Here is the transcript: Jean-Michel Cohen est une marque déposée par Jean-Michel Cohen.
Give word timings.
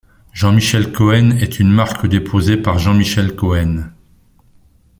Jean-Michel 0.33 0.91
Cohen 0.91 1.33
est 1.39 1.59
une 1.59 1.69
marque 1.69 2.07
déposée 2.07 2.57
par 2.57 2.79
Jean-Michel 2.79 3.35
Cohen. 3.35 3.91